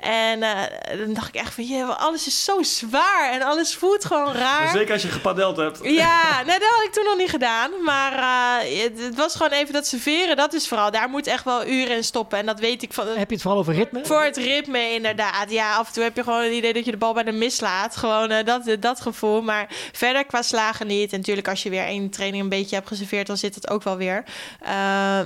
[0.00, 0.62] En uh,
[0.98, 4.70] dan dacht ik echt van, je, alles is zo zwaar en alles voelt gewoon raar.
[4.70, 5.78] Zeker als je gepadeld hebt.
[5.82, 7.70] Ja, nee, dat had ik toen nog niet gedaan.
[7.84, 11.66] Maar uh, het, was gewoon even dat serveren, dat is vooral, daar moet echt wel
[11.66, 12.38] uren in stoppen.
[12.38, 13.06] En dat weet ik van...
[13.06, 14.04] Heb je het vooral over ritme?
[14.04, 15.50] Voor het ritme, inderdaad.
[15.50, 17.96] Ja, af en toe heb je gewoon het idee dat je de bal bijna mislaat.
[17.96, 19.42] Gewoon uh, dat, dat gevoel.
[19.42, 21.12] Maar verder qua slagen niet.
[21.12, 23.82] En natuurlijk als je weer één training een beetje hebt geserveerd, dan zit het ook
[23.82, 24.24] wel weer.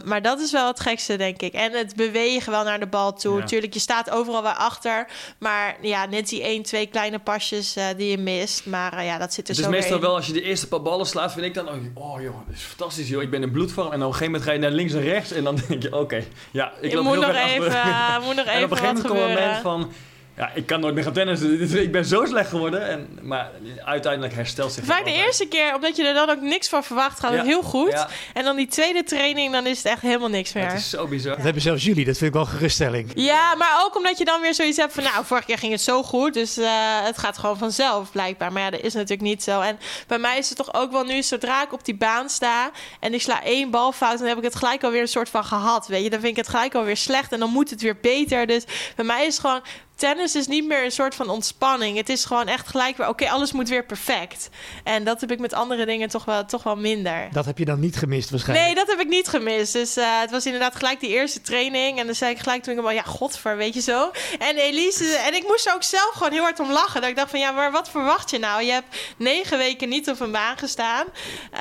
[0.04, 1.52] maar dat is wel het gekste, denk ik.
[1.52, 3.38] En het bewegen wel naar de bal toe.
[3.38, 3.44] Ja.
[3.44, 5.06] Tuurlijk, je staat overal waar achter.
[5.38, 8.66] Maar ja, net die één, twee kleine pasjes uh, die je mist.
[8.66, 10.82] Maar uh, ja, dat zit er dus zo meestal wel als je de eerste paar
[10.82, 11.68] ballen slaat, vind ik dan...
[11.94, 13.22] Oh joh, dat is fantastisch joh.
[13.22, 13.92] Ik ben in bloedvorm.
[13.92, 15.32] En op een gegeven moment ga je naar links en rechts.
[15.32, 18.24] En dan denk je, oké, okay, ja, ik je loop moet heel nog even, uh,
[18.24, 19.92] moet nog even En op een gegeven moment moment van
[20.36, 21.60] ja, ik kan nooit meer gaan tennissen.
[21.82, 22.88] Ik ben zo slecht geworden.
[22.88, 23.50] En, maar
[23.84, 27.20] uiteindelijk herstelt zich Vaak de eerste keer, omdat je er dan ook niks van verwacht,
[27.20, 28.06] gaat het heel goed.
[28.34, 30.68] En dan die tweede training, dan is het echt helemaal niks meer.
[30.68, 31.34] Dat is zo bizar.
[31.34, 33.10] Dat hebben zelfs jullie, dat vind ik wel geruststelling.
[33.14, 35.02] Ja, maar ook omdat je dan weer zoiets hebt van...
[35.02, 36.66] nou, vorige keer ging het zo goed, dus uh,
[37.04, 38.52] het gaat gewoon vanzelf blijkbaar.
[38.52, 39.60] Maar ja, dat is natuurlijk niet zo.
[39.60, 42.70] En bij mij is het toch ook wel nu, zodra ik op die baan sta...
[43.00, 45.44] en ik sla één bal fout, dan heb ik het gelijk alweer een soort van
[45.44, 45.86] gehad.
[45.86, 48.46] Weet je, dan vind ik het gelijk alweer slecht en dan moet het weer beter.
[48.46, 48.64] Dus
[48.96, 49.62] bij mij is het gewoon
[50.02, 51.96] tennis is niet meer een soort van ontspanning.
[51.96, 54.48] Het is gewoon echt gelijk weer, oké, alles moet weer perfect.
[54.84, 57.28] En dat heb ik met andere dingen toch wel, toch wel minder.
[57.32, 58.66] Dat heb je dan niet gemist waarschijnlijk?
[58.66, 59.72] Nee, dat heb ik niet gemist.
[59.72, 61.98] Dus uh, het was inderdaad gelijk die eerste training.
[61.98, 64.10] En dan zei ik gelijk toen ik hem ja, godver, weet je zo.
[64.38, 67.00] En Elise, en ik moest er ook zelf gewoon heel hard om lachen.
[67.00, 68.62] Dat ik dacht van, ja, maar wat verwacht je nou?
[68.62, 71.06] Je hebt negen weken niet op een baan gestaan.
[71.52, 71.58] Uh,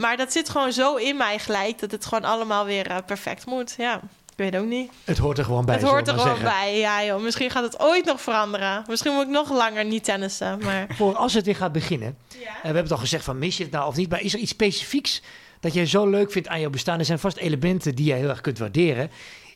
[0.00, 3.46] maar dat zit gewoon zo in mij gelijk, dat het gewoon allemaal weer uh, perfect
[3.46, 4.00] moet, ja.
[4.36, 4.90] Ik weet ook niet.
[5.04, 5.74] Het hoort er gewoon bij.
[5.74, 7.22] Het hoort er gewoon bij, ja joh.
[7.22, 8.84] Misschien gaat het ooit nog veranderen.
[8.88, 10.58] Misschien moet ik nog langer niet tennissen.
[10.62, 10.86] Maar...
[10.96, 12.16] Voor als het weer gaat beginnen.
[12.28, 12.38] Ja.
[12.38, 14.10] Uh, we hebben het al gezegd van mis je het nou of niet.
[14.10, 15.22] Maar is er iets specifieks
[15.60, 16.98] dat jij zo leuk vindt aan jouw bestaan?
[16.98, 19.10] Er zijn vast elementen die jij heel erg kunt waarderen.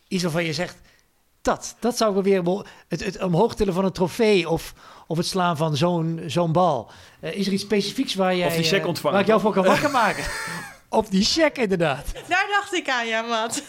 [0.08, 0.76] Iets waarvan je zegt,
[1.42, 2.64] dat, dat zou ik weer...
[2.88, 4.74] Het, het omhoog tillen van een trofee of,
[5.06, 6.90] of het slaan van zo'n zo'n bal.
[7.20, 8.46] Uh, is er iets specifieks waar jij...
[8.46, 9.12] Of die check ontvangen.
[9.12, 10.24] waar ik jou voor kan wakker maken?
[10.90, 12.12] Op die check, inderdaad.
[12.29, 13.62] Daar dacht ik aan, ja, Mat.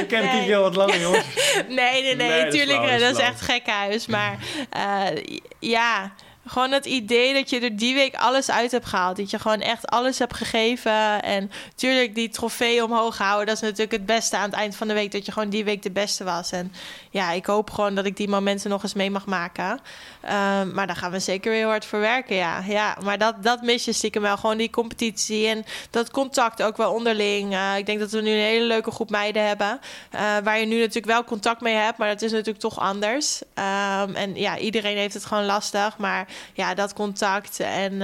[0.00, 0.56] ik ken nee.
[0.56, 1.24] Al wat langer, jongens.
[1.68, 2.90] Nee, nee, nee, natuurlijk.
[2.90, 4.06] Dat, dat, is echt gek huis.
[4.06, 4.38] Maar
[4.76, 5.22] uh,
[5.60, 6.12] ja,
[6.46, 9.16] gewoon het idee dat je er die week alles uit hebt gehaald.
[9.16, 11.22] Dat je gewoon echt alles hebt gegeven.
[11.22, 13.46] En natuurlijk die trofee omhoog houden.
[13.46, 15.12] Dat is natuurlijk het beste aan het eind van de week.
[15.12, 16.52] Dat je gewoon die week de beste was.
[16.52, 16.72] En
[17.10, 19.80] ja, ik hoop gewoon dat ik die momenten nog eens mee mag maken.
[20.20, 22.62] Ehm, maar daar gaan we zeker weer hard voor werken, ja.
[22.66, 24.36] ja maar dat, dat mis je stiekem wel.
[24.36, 27.52] Gewoon die competitie en dat contact ook wel onderling.
[27.52, 29.80] Uh, ik denk dat we nu een hele leuke groep meiden hebben.
[30.14, 31.98] Uh, waar je nu natuurlijk wel contact mee hebt.
[31.98, 33.42] Maar dat is natuurlijk toch anders.
[33.42, 35.98] Um, en ja, iedereen heeft het gewoon lastig.
[35.98, 37.98] Maar ja, dat contact en uh,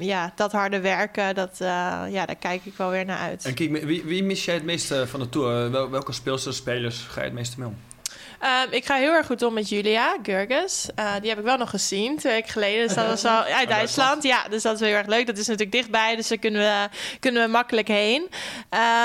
[0.00, 1.68] ja, dat harde werken, dat, uh,
[2.08, 3.44] ja, daar kijk ik wel weer naar uit.
[3.44, 5.70] En kijk, wie, wie mis jij het meeste van de tour?
[5.70, 7.76] Wel, welke speelsters, spelers ga je het meeste mee om?
[8.44, 10.88] Um, ik ga heel erg goed om met Julia Gurges.
[10.98, 12.86] Uh, die heb ik wel nog gezien twee weken geleden.
[12.86, 14.22] Dus dat was al uit Duitsland.
[14.22, 15.26] Ja, dus dat is heel erg leuk.
[15.26, 18.28] Dat is natuurlijk dichtbij, dus daar kunnen we, kunnen we makkelijk heen.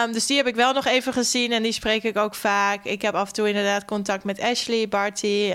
[0.06, 2.84] Um, dus die heb ik wel nog even gezien en die spreek ik ook vaak.
[2.84, 5.54] Ik heb af en toe inderdaad contact met Ashley Barty.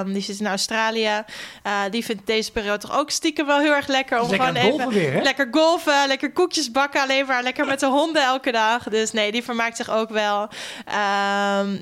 [0.00, 1.22] Um, die zit in Australië.
[1.66, 4.20] Uh, die vindt deze periode toch ook stiekem wel heel erg lekker.
[4.20, 7.00] Om lekker gewoon even weer, lekker golven, lekker koekjes bakken.
[7.00, 8.82] Alleen maar lekker met de honden elke dag.
[8.82, 10.48] Dus nee, die vermaakt zich ook wel.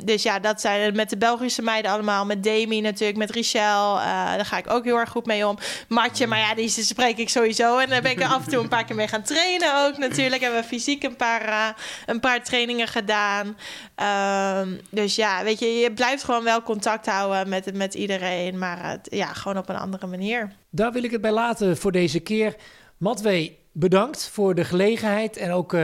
[0.05, 2.27] dus ja, dat zijn met de Belgische Belgische meiden allemaal.
[2.27, 3.97] Met Demi natuurlijk, met Richel.
[3.97, 5.59] Uh, daar ga ik ook heel erg goed mee om.
[5.89, 7.79] Matje, maar ja, die spreek ik sowieso.
[7.79, 9.99] En daar ben ik er af en toe een paar keer mee gaan trainen ook
[9.99, 10.43] natuurlijk.
[10.43, 11.69] Hebben we fysiek een paar, uh,
[12.07, 13.57] een paar trainingen gedaan.
[14.61, 18.59] Um, dus ja, weet je, je blijft gewoon wel contact houden met, met iedereen.
[18.59, 20.53] Maar het, ja, gewoon op een andere manier.
[20.71, 22.55] Daar wil ik het bij laten voor deze keer.
[22.97, 25.77] Matwee, bedankt voor de gelegenheid en ook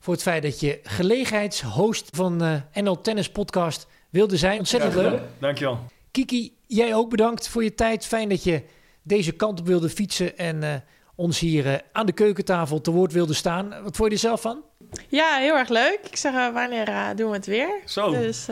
[0.00, 4.58] voor het feit dat je gelegenheidshost van uh, NL Tennis Podcast wilde zijn.
[4.58, 5.20] Ontzettend leuk.
[5.38, 5.80] Dankjewel.
[6.10, 8.06] Kiki, jij ook bedankt voor je tijd.
[8.06, 8.62] Fijn dat je
[9.02, 10.74] deze kant op wilde fietsen en uh,
[11.14, 13.68] ons hier uh, aan de keukentafel te woord wilde staan.
[13.68, 14.62] Wat vond je er zelf van?
[15.08, 15.98] Ja, heel erg leuk.
[16.10, 17.80] Ik zeg, uh, wanneer doen we het weer?
[17.84, 18.10] Zo.
[18.10, 18.48] Dus,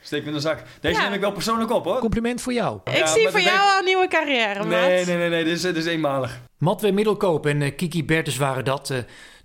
[0.00, 0.62] Steek me in de zak.
[0.80, 1.04] Deze ja.
[1.04, 1.98] neem ik wel persoonlijk op, hoor.
[1.98, 2.80] Compliment voor jou.
[2.84, 5.44] Ik ja, zie voor jou al een nieuwe carrière, Nee, nee, nee, nee.
[5.44, 6.40] Dit is, dit is eenmalig.
[6.58, 8.92] Matwe Middelkoop en Kiki Bertens waren dat.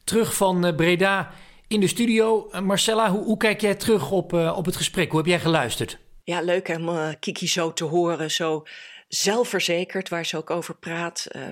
[0.03, 1.31] terug van Breda
[1.69, 2.49] in de studio.
[2.51, 5.09] Eh, Marcella, hoe, hoe kijk jij terug op, uh, op het gesprek?
[5.09, 5.97] Hoe heb jij geluisterd?
[6.23, 8.31] Ja, leuk om uh, Kiki zo te horen.
[8.31, 8.63] Zo
[9.07, 11.27] zelfverzekerd, waar ze ook over praat.
[11.31, 11.43] Uh,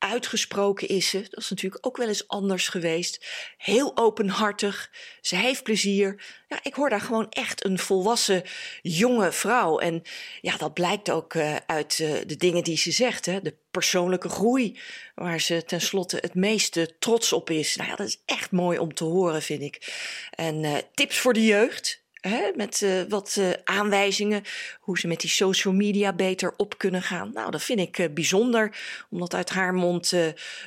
[0.00, 1.20] uitgesproken is ze.
[1.30, 3.26] Dat is natuurlijk ook wel eens anders geweest.
[3.56, 4.90] Heel openhartig.
[5.20, 6.24] Ze heeft plezier.
[6.48, 8.42] Ja, ik hoor daar gewoon echt een volwassen
[8.82, 9.78] jonge vrouw.
[9.78, 10.02] En
[10.40, 13.26] ja, dat blijkt ook uh, uit uh, de dingen die ze zegt.
[13.26, 13.40] Hè?
[13.40, 14.78] De persoonlijke groei,
[15.14, 17.76] waar ze tenslotte het meeste trots op is.
[17.76, 19.92] Nou ja, dat is echt mooi om te horen, vind ik.
[20.30, 21.99] En uh, tips voor de jeugd.
[22.20, 24.42] Hè, met uh, wat uh, aanwijzingen
[24.80, 27.30] hoe ze met die social media beter op kunnen gaan.
[27.34, 28.76] Nou, dat vind ik uh, bijzonder
[29.10, 30.08] om dat uit haar mond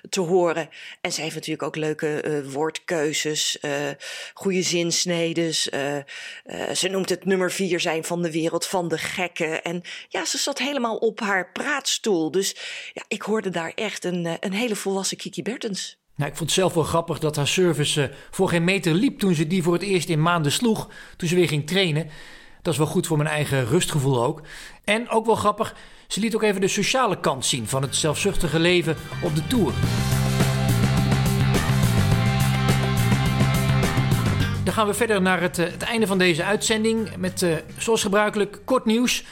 [0.09, 0.69] te horen.
[1.01, 3.57] En zij heeft natuurlijk ook leuke woordkeuzes,
[4.33, 5.53] goede zinsneden.
[5.53, 9.63] ze noemt het nummer vier zijn van de wereld van de gekken.
[9.63, 12.31] En ja, ze zat helemaal op haar praatstoel.
[12.31, 12.55] Dus
[12.93, 15.97] ja, ik hoorde daar echt een, een hele volwassen Kiki Bertens.
[16.15, 19.19] Nou, ik vond het zelf wel grappig dat haar service uh, voor geen meter liep
[19.19, 20.89] toen ze die voor het eerst in maanden sloeg.
[21.17, 22.09] Toen ze weer ging trainen.
[22.61, 24.41] Dat is wel goed voor mijn eigen rustgevoel ook.
[24.83, 25.75] En ook wel grappig,
[26.07, 29.73] ze liet ook even de sociale kant zien van het zelfzuchtige leven op de tour.
[34.63, 38.01] Dan gaan we verder naar het, uh, het einde van deze uitzending met uh, zoals
[38.01, 39.23] gebruikelijk kort nieuws.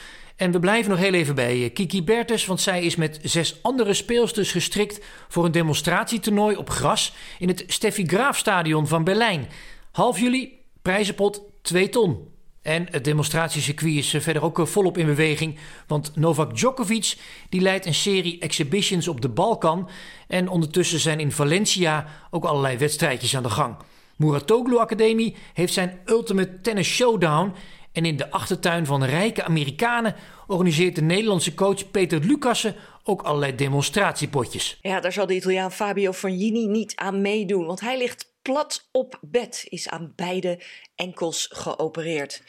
[0.42, 3.58] En we blijven nog heel even bij eh, Kiki Bertens, want zij is met zes
[3.62, 9.48] andere speelsters gestrikt voor een demonstratietoernooi op gras in het Steffi Graaf Stadion van Berlijn.
[9.92, 12.28] Half juli, prijzenpot 2 ton.
[12.62, 15.58] En het demonstratiecircuit is eh, verder ook eh, volop in beweging.
[15.86, 17.16] Want Novak Djokovic
[17.48, 19.88] die leidt een serie exhibitions op de Balkan.
[20.28, 23.76] En ondertussen zijn in Valencia ook allerlei wedstrijdjes aan de gang.
[24.16, 27.54] Muratoglu Academie heeft zijn Ultimate Tennis Showdown.
[27.92, 30.14] En in de achtertuin van rijke Amerikanen
[30.46, 32.74] organiseert de Nederlandse coach Peter Lucassen
[33.04, 34.78] ook allerlei demonstratiepotjes.
[34.82, 39.18] Ja, daar zal de Italiaan Fabio Fognini niet aan meedoen, want hij ligt plat op
[39.20, 40.60] bed, is aan beide
[40.94, 42.42] enkels geopereerd.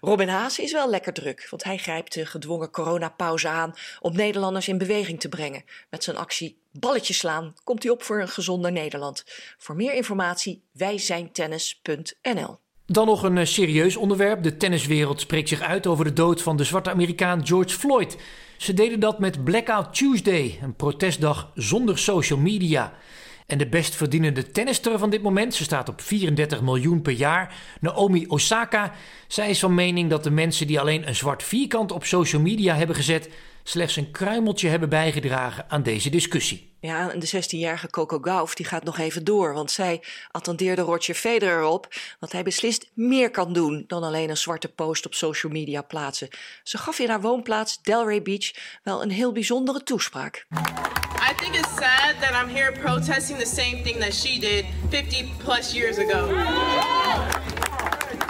[0.00, 4.68] Robin Haas is wel lekker druk, want hij grijpt de gedwongen coronapauze aan om Nederlanders
[4.68, 5.64] in beweging te brengen.
[5.90, 9.24] Met zijn actie Balletjes slaan komt hij op voor een gezonder Nederland.
[9.58, 14.42] Voor meer informatie wijzijntennis.nl Dan nog een serieus onderwerp.
[14.42, 18.16] De tenniswereld spreekt zich uit over de dood van de zwarte Amerikaan George Floyd.
[18.56, 22.92] Ze deden dat met Blackout Tuesday, een protestdag zonder social media.
[23.46, 27.54] En de best verdienende tennister van dit moment, ze staat op 34 miljoen per jaar,
[27.80, 28.92] Naomi Osaka.
[29.28, 32.74] Zij is van mening dat de mensen die alleen een zwart vierkant op social media
[32.74, 33.28] hebben gezet,
[33.64, 36.72] slechts een kruimeltje hebben bijgedragen aan deze discussie.
[36.80, 41.14] Ja, en de 16-jarige Coco Gauff die gaat nog even door, want zij attendeerde Roger
[41.14, 41.88] Federer op
[42.20, 46.28] dat hij beslist meer kan doen dan alleen een zwarte post op social media plaatsen.
[46.62, 48.50] Ze gaf in haar woonplaats Delray Beach
[48.82, 50.46] wel een heel bijzondere toespraak.
[51.30, 55.32] I think it's sad that I'm here protesting the same thing that she did 50
[55.44, 56.26] plus years ago.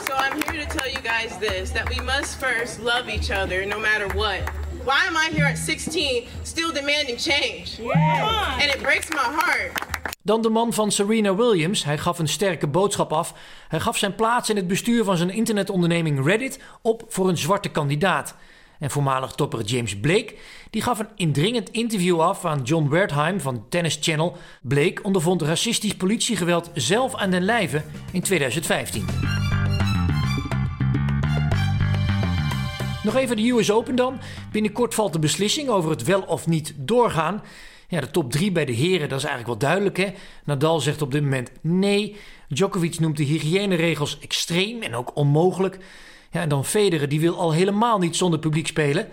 [0.07, 3.67] So I'm here to tell you guys this that we must first love each other
[3.67, 4.41] no matter what.
[4.85, 7.79] Why am I here at 16 still demanding change?
[7.79, 8.59] Yeah.
[8.61, 9.73] And it breaks my heart.
[10.23, 11.85] Dan de man van Serena Williams.
[11.85, 13.35] Hij gaf een sterke boodschap af.
[13.69, 17.69] Hij gaf zijn plaats in het bestuur van zijn internetonderneming Reddit op voor een zwarte
[17.69, 18.35] kandidaat.
[18.79, 20.35] En voormalig topper James Blake
[20.71, 24.37] die gaf een indringend interview af aan John Wertheim van Tennis Channel.
[24.63, 29.44] Blake ondervond racistisch politiegeweld zelf aan den lijve in 2015.
[33.05, 34.19] Nog even de US Open dan.
[34.53, 37.43] Binnenkort valt de beslissing over het wel of niet doorgaan.
[37.89, 39.97] Ja, de top 3 bij de heren, dat is eigenlijk wel duidelijk.
[39.97, 40.13] Hè?
[40.45, 42.17] Nadal zegt op dit moment nee.
[42.49, 45.79] Djokovic noemt de hygiëneregels extreem en ook onmogelijk.
[46.31, 49.09] Ja, en dan Federer, die wil al helemaal niet zonder publiek spelen.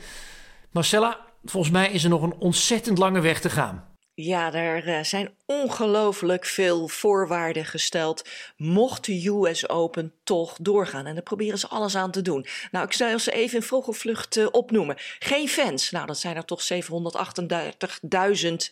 [0.71, 3.90] Marcella, volgens mij is er nog een ontzettend lange weg te gaan.
[4.13, 8.29] Ja, er eh, zijn ongelooflijk veel voorwaarden gesteld.
[8.57, 11.05] Mocht de US Open toch doorgaan.
[11.05, 12.45] En daar proberen ze alles aan te doen.
[12.71, 14.95] Nou, ik zal ze even in vogelvlucht uh, opnoemen.
[15.19, 15.91] Geen fans.
[15.91, 16.77] Nou, dat zijn er toch 738.000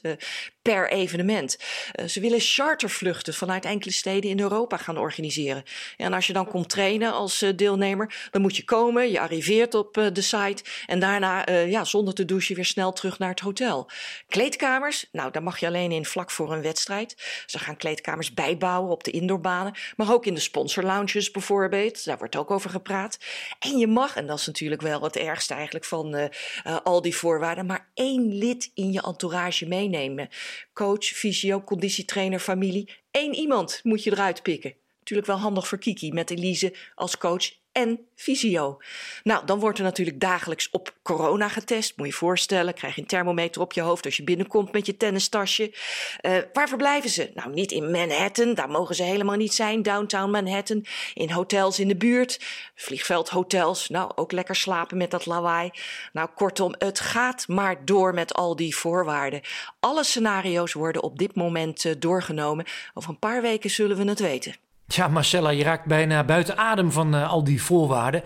[0.01, 0.11] uh,
[0.61, 1.57] per evenement.
[2.05, 5.63] Ze willen chartervluchten vanuit enkele steden in Europa gaan organiseren.
[5.97, 9.11] En als je dan komt trainen als deelnemer, dan moet je komen.
[9.11, 10.63] Je arriveert op de site.
[10.85, 13.89] En daarna, ja, zonder te douchen, weer snel terug naar het hotel.
[14.27, 17.43] Kleedkamers, nou, daar mag je alleen in vlak voor een wedstrijd.
[17.45, 19.73] Ze gaan kleedkamers bijbouwen op de indoorbanen.
[19.95, 22.05] Maar ook in de sponsorlounges bijvoorbeeld.
[22.05, 23.19] Daar wordt ook over gepraat.
[23.59, 26.29] En je mag, en dat is natuurlijk wel het ergste eigenlijk van
[26.83, 30.29] al die voorwaarden, maar één lid in je entourage meenemen
[30.73, 32.89] coach, fysio, conditietrainer, familie.
[33.11, 34.73] Eén iemand moet je eruit pikken.
[34.99, 38.77] Natuurlijk wel handig voor Kiki met Elise als coach en visio.
[39.23, 41.97] Nou, dan wordt er natuurlijk dagelijks op corona getest.
[41.97, 44.85] Moet je je voorstellen, krijg je een thermometer op je hoofd als je binnenkomt met
[44.85, 45.73] je tennistasje.
[46.21, 47.31] Uh, waar verblijven ze?
[47.33, 49.81] Nou, niet in Manhattan, daar mogen ze helemaal niet zijn.
[49.81, 52.39] Downtown Manhattan, in hotels in de buurt,
[52.75, 53.89] vliegveldhotels.
[53.89, 55.69] Nou, ook lekker slapen met dat lawaai.
[56.13, 59.41] Nou, kortom, het gaat maar door met al die voorwaarden.
[59.79, 62.65] Alle scenario's worden op dit moment uh, doorgenomen.
[62.93, 64.68] Over een paar weken zullen we het weten.
[64.95, 68.23] Ja, Marcella, je raakt bijna buiten adem van uh, al die voorwaarden.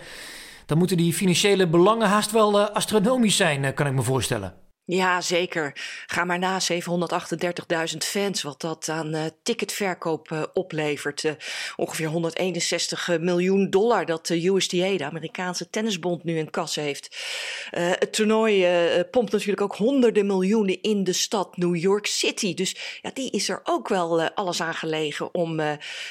[0.66, 4.63] Dan moeten die financiële belangen haast wel uh, astronomisch zijn, uh, kan ik me voorstellen.
[4.86, 5.72] Ja, zeker.
[6.06, 11.22] Ga maar na 738.000 fans, wat dat aan uh, ticketverkoop uh, oplevert.
[11.22, 11.32] Uh,
[11.76, 17.16] ongeveer 161 miljoen dollar dat de USDA, de Amerikaanse tennisbond, nu in kas heeft.
[17.70, 18.66] het toernooi
[19.10, 22.54] pompt natuurlijk ook honderden miljoenen in de stad New York City.
[22.54, 25.60] Dus ja, die is er ook wel alles aan gelegen om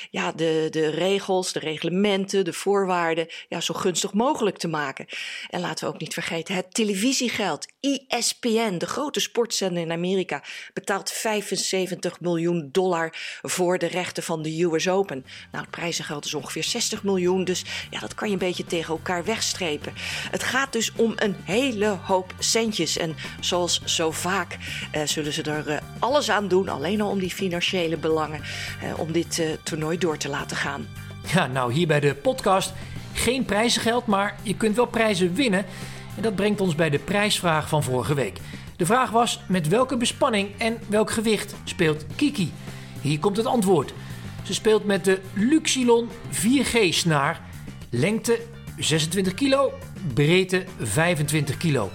[0.10, 5.06] ja, de, de regels, de reglementen, de voorwaarden ja, zo gunstig mogelijk te maken.
[5.50, 11.12] En laten we ook niet vergeten het televisiegeld, ESPN de grote sportzender in Amerika, betaalt
[11.12, 15.26] 75 miljoen dollar voor de rechten van de US Open.
[15.52, 18.94] Nou, het prijzengeld is ongeveer 60 miljoen, dus ja, dat kan je een beetje tegen
[18.94, 19.94] elkaar wegstrepen.
[20.32, 22.98] Het gaat dus om een hele hoop centjes.
[22.98, 24.58] En zoals zo vaak
[24.92, 28.42] eh, zullen ze er eh, alles aan doen, alleen al om die financiële belangen,
[28.82, 30.88] eh, om dit eh, toernooi door te laten gaan.
[31.34, 32.74] Ja, nou hier bij de podcast
[33.14, 35.66] geen prijzengeld, maar je kunt wel prijzen winnen.
[36.16, 38.40] En dat brengt ons bij de prijsvraag van vorige week.
[38.78, 42.52] De vraag was: met welke bespanning en welk gewicht speelt Kiki?
[43.02, 43.94] Hier komt het antwoord.
[44.44, 47.42] Ze speelt met de Luxilon 4G-snaar.
[47.90, 48.40] Lengte
[48.78, 49.74] 26 kilo,
[50.14, 51.90] breedte 25 kilo.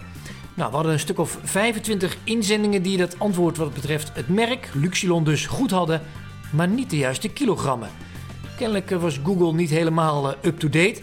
[0.54, 4.70] Nou, we hadden een stuk of 25 inzendingen die dat antwoord wat betreft het merk,
[4.74, 6.02] Luxilon dus, goed hadden,
[6.50, 7.88] maar niet de juiste kilogrammen.
[8.56, 11.00] Kennelijk was Google niet helemaal eh, up-to-date.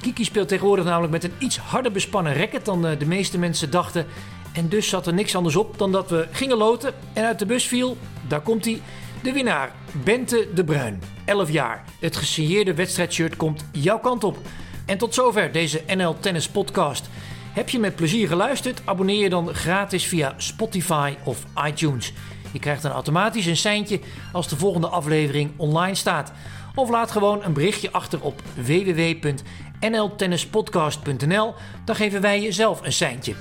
[0.00, 3.70] Kiki speelt tegenwoordig namelijk met een iets harder bespannen racket dan eh, de meeste mensen
[3.70, 4.06] dachten.
[4.52, 7.46] En dus zat er niks anders op dan dat we gingen loten en uit de
[7.46, 7.96] bus viel,
[8.28, 8.82] daar komt hij,
[9.22, 9.72] de winnaar,
[10.04, 11.84] Bente de Bruin, 11 jaar.
[12.00, 14.38] Het gesigneerde wedstrijdshirt komt jouw kant op.
[14.86, 17.08] En tot zover deze NL Tennis Podcast.
[17.52, 18.82] Heb je met plezier geluisterd?
[18.84, 22.12] Abonneer je dan gratis via Spotify of iTunes.
[22.52, 24.00] Je krijgt dan automatisch een seintje
[24.32, 26.32] als de volgende aflevering online staat.
[26.78, 31.54] Of laat gewoon een berichtje achter op www.nltennispodcast.nl.
[31.84, 33.34] Dan geven wij je zelf een seintje.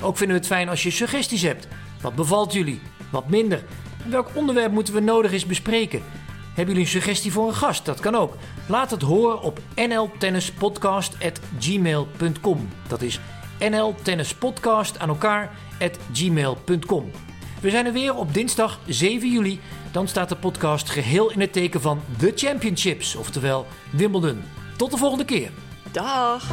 [0.00, 1.68] Ook vinden we het fijn als je suggesties hebt.
[2.00, 2.80] Wat bevalt jullie?
[3.10, 3.64] Wat minder?
[4.06, 6.02] Welk onderwerp moeten we nodig eens bespreken?
[6.46, 7.84] Hebben jullie een suggestie voor een gast?
[7.84, 8.36] Dat kan ook.
[8.68, 12.68] Laat het horen op nltennispodcast.gmail.com.
[12.88, 13.20] Dat is
[13.58, 15.50] nltennispodcast aan elkaar
[16.12, 17.10] gmail.com.
[17.60, 19.60] We zijn er weer op dinsdag 7 juli.
[19.92, 24.42] Dan staat de podcast geheel in het teken van The Championships, oftewel Wimbledon.
[24.76, 25.50] Tot de volgende keer.
[25.92, 26.48] Dag.